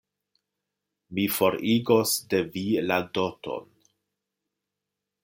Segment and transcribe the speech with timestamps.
[1.17, 3.71] Mi forigos de vi la doton.